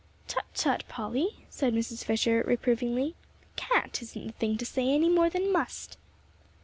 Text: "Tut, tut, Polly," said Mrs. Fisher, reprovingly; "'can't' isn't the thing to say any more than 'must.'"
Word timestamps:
"Tut, 0.27 0.45
tut, 0.55 0.83
Polly," 0.87 1.45
said 1.51 1.75
Mrs. 1.75 2.03
Fisher, 2.03 2.43
reprovingly; 2.47 3.13
"'can't' 3.55 4.01
isn't 4.01 4.25
the 4.25 4.33
thing 4.33 4.57
to 4.57 4.65
say 4.65 4.89
any 4.89 5.09
more 5.09 5.29
than 5.29 5.53
'must.'" 5.53 5.95